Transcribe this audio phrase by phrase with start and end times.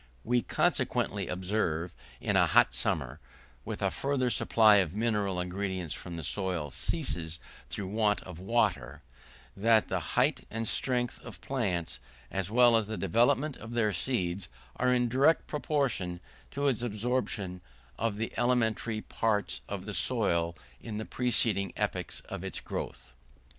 [0.23, 3.19] We consequently observe, in a hot summer,
[3.63, 7.39] when a further supply of mineral ingredients from the soil ceases
[7.69, 9.03] through want of water,
[9.55, 11.99] that the height and strength of plants,
[12.31, 17.61] as well as the development of their seeds, are in direct proportion to its absorption
[17.99, 23.13] of the elementary parts of the soil in the preceding epochs of its growth.